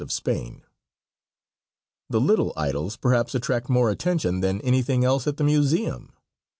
of 0.01 0.11
Spain. 0.11 0.63
The 2.09 2.19
little 2.19 2.53
idols 2.57 2.97
perhaps 2.97 3.35
attract 3.35 3.69
more 3.69 3.91
attention 3.91 4.39
than 4.41 4.59
anything 4.61 5.05
else 5.05 5.27
at 5.27 5.37
the 5.37 5.43
museum. 5.43 6.13